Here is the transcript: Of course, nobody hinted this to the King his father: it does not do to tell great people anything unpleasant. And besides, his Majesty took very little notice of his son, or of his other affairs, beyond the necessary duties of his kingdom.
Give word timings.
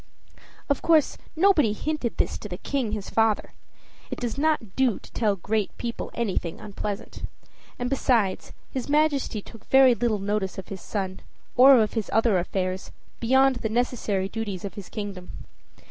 Of 0.67 0.81
course, 0.81 1.15
nobody 1.35 1.73
hinted 1.73 2.17
this 2.17 2.39
to 2.39 2.49
the 2.49 2.57
King 2.57 2.93
his 2.93 3.11
father: 3.11 3.51
it 4.09 4.19
does 4.19 4.35
not 4.35 4.75
do 4.75 4.97
to 4.97 5.11
tell 5.11 5.35
great 5.35 5.77
people 5.77 6.09
anything 6.15 6.59
unpleasant. 6.59 7.21
And 7.77 7.87
besides, 7.87 8.51
his 8.71 8.89
Majesty 8.89 9.43
took 9.43 9.65
very 9.65 9.93
little 9.93 10.17
notice 10.17 10.57
of 10.57 10.69
his 10.69 10.81
son, 10.81 11.19
or 11.55 11.79
of 11.79 11.93
his 11.93 12.09
other 12.11 12.39
affairs, 12.39 12.91
beyond 13.19 13.57
the 13.57 13.69
necessary 13.69 14.27
duties 14.27 14.65
of 14.65 14.73
his 14.73 14.89
kingdom. 14.89 15.29